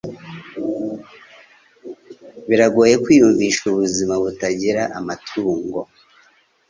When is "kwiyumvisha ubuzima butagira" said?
3.03-4.83